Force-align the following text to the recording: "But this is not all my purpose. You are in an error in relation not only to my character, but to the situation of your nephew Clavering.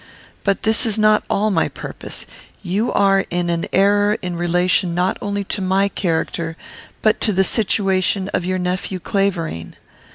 "But 0.43 0.63
this 0.63 0.83
is 0.87 0.97
not 0.97 1.23
all 1.29 1.51
my 1.51 1.67
purpose. 1.67 2.25
You 2.63 2.91
are 2.91 3.23
in 3.29 3.51
an 3.51 3.67
error 3.71 4.17
in 4.23 4.35
relation 4.35 4.95
not 4.95 5.15
only 5.21 5.43
to 5.43 5.61
my 5.61 5.89
character, 5.89 6.57
but 7.03 7.21
to 7.21 7.31
the 7.31 7.43
situation 7.43 8.27
of 8.29 8.43
your 8.43 8.57
nephew 8.57 8.99
Clavering. 8.99 9.75